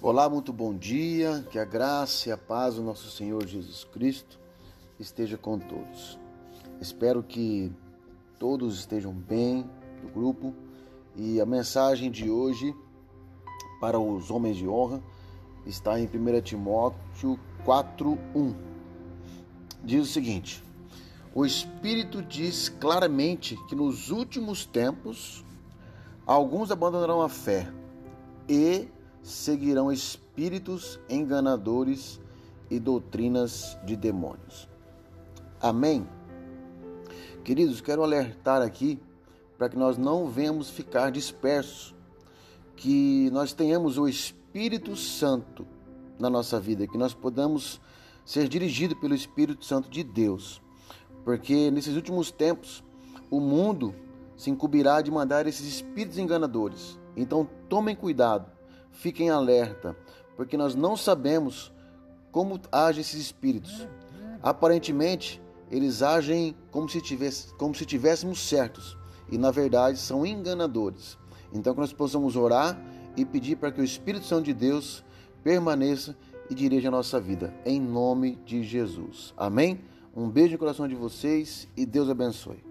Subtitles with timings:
[0.00, 1.44] Olá, muito bom dia.
[1.50, 4.38] Que a graça e a paz do nosso Senhor Jesus Cristo
[4.96, 6.16] esteja com todos.
[6.80, 7.72] Espero que
[8.38, 9.68] todos estejam bem
[10.00, 10.54] do grupo
[11.16, 12.72] e a mensagem de hoje
[13.80, 15.02] para os homens de honra
[15.66, 17.36] está em 1 Timóteo
[17.66, 18.54] 4:1.
[19.82, 20.62] Diz o seguinte:
[21.34, 25.44] O Espírito diz claramente que nos últimos tempos
[26.24, 27.68] alguns abandonarão a fé
[28.48, 28.86] e
[29.28, 32.20] seguirão espíritos enganadores
[32.70, 34.68] e doutrinas de demônios.
[35.60, 36.06] Amém?
[37.44, 39.00] Queridos, quero alertar aqui
[39.56, 41.94] para que nós não venhamos ficar dispersos,
[42.76, 45.66] que nós tenhamos o Espírito Santo
[46.18, 47.80] na nossa vida, que nós podamos
[48.24, 50.62] ser dirigidos pelo Espírito Santo de Deus,
[51.24, 52.84] porque nesses últimos tempos
[53.30, 53.94] o mundo
[54.36, 56.98] se encobrirá de mandar esses espíritos enganadores.
[57.16, 58.57] Então tomem cuidado
[58.92, 59.96] fiquem alerta,
[60.36, 61.72] porque nós não sabemos
[62.30, 63.86] como agem esses espíritos.
[64.42, 68.96] Aparentemente, eles agem como se, tivesse, como se tivéssemos certos
[69.30, 71.18] e na verdade são enganadores.
[71.52, 72.80] Então que nós possamos orar
[73.16, 75.04] e pedir para que o Espírito Santo de Deus
[75.42, 76.16] permaneça
[76.50, 79.34] e dirija a nossa vida, em nome de Jesus.
[79.36, 79.80] Amém?
[80.14, 82.62] Um beijo no coração de vocês e Deus abençoe.